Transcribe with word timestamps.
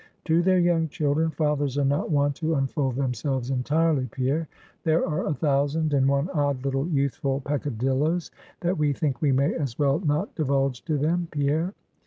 To 0.25 0.41
their 0.41 0.57
young 0.57 0.87
children, 0.87 1.29
fathers 1.29 1.77
are 1.77 1.85
not 1.85 2.09
wont 2.09 2.33
to 2.37 2.55
unfold 2.55 2.95
themselves 2.95 3.51
entirely, 3.51 4.07
Pierre. 4.09 4.47
There 4.83 5.05
are 5.07 5.27
a 5.27 5.33
thousand 5.35 5.93
and 5.93 6.09
one 6.09 6.27
odd 6.31 6.65
little 6.65 6.87
youthful 6.87 7.39
peccadilloes, 7.41 8.31
that 8.61 8.79
we 8.79 8.93
think 8.93 9.21
we 9.21 9.31
may 9.31 9.53
as 9.53 9.77
well 9.77 9.99
not 9.99 10.33
divulge 10.33 10.83
to 10.85 10.97
them, 10.97 11.27
Pierre. 11.29 11.75